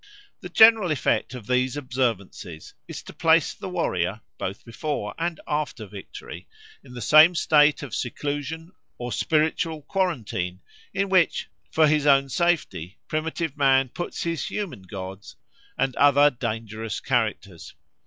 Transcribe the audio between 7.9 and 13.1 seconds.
seclusion or spiritual quarantine in which, for his own safety,